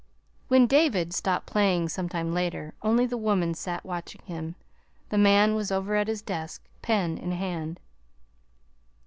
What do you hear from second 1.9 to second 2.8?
time later,